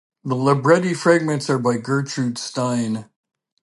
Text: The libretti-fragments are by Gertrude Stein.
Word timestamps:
The 0.23 0.33
libretti-fragments 0.35 1.47
are 1.47 1.59
by 1.59 1.77
Gertrude 1.77 2.39
Stein. 2.39 3.07